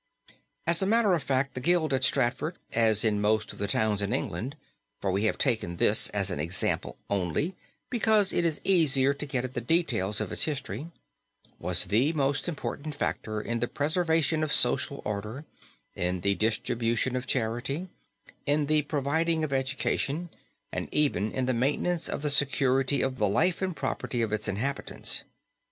[0.65, 4.01] As a matter of fact the Guild at Stratford, as in most of the towns
[4.01, 4.55] in England
[4.99, 7.55] for we have taken this as an example only
[7.91, 10.87] because it is easier to get at the details of its history
[11.59, 15.45] was the most important factor in the preservation of social order,
[15.93, 17.87] in the distribution of charity,
[18.47, 20.31] in the providing of education,
[20.71, 25.25] and even the maintenance of the security of the life and property of its inhabitants.